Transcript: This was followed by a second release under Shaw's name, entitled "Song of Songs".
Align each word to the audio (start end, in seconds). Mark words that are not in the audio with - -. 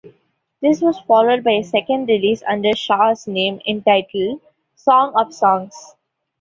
This 0.63 0.81
was 0.81 0.97
followed 1.01 1.43
by 1.43 1.51
a 1.51 1.63
second 1.63 2.07
release 2.07 2.41
under 2.47 2.75
Shaw's 2.75 3.27
name, 3.27 3.61
entitled 3.67 4.41
"Song 4.75 5.13
of 5.15 5.31
Songs". 5.31 5.93